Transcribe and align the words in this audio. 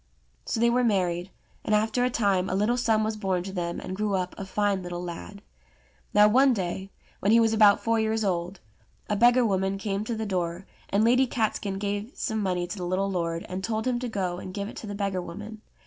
So 0.47 0.59
they 0.59 0.71
were 0.71 0.83
married, 0.83 1.29
and 1.63 1.75
after 1.75 2.03
a 2.03 2.09
time 2.09 2.49
a 2.49 2.55
little 2.55 2.75
son 2.75 3.03
was 3.03 3.15
born 3.15 3.43
to 3.43 3.51
them, 3.53 3.79
and 3.79 3.95
grew 3.95 4.15
up 4.15 4.33
a 4.35 4.45
fine 4.45 4.81
little 4.81 5.03
lad. 5.03 5.43
Now 6.11 6.27
one 6.27 6.55
day, 6.55 6.89
when 7.19 7.31
he 7.31 7.39
was 7.39 7.53
about 7.53 7.83
four 7.83 7.99
years 7.99 8.23
old, 8.23 8.59
a 9.09 9.15
beggar 9.15 9.45
woman 9.45 9.77
came 9.77 10.03
to 10.05 10.15
the 10.15 10.25
door, 10.25 10.65
and 10.89 11.03
Lady 11.03 11.27
Catskin 11.27 11.77
gave 11.77 12.13
some 12.15 12.41
money 12.41 12.65
to 12.65 12.77
the 12.79 12.87
little 12.87 13.11
lord 13.11 13.45
and 13.47 13.63
told 13.63 13.85
him 13.85 13.99
to 13.99 14.09
go 14.09 14.39
and 14.39 14.55
give 14.55 14.67
it 14.67 14.75
to 14.77 14.87
the 14.87 14.95
beggar 14.95 15.21
woman. 15.21 15.61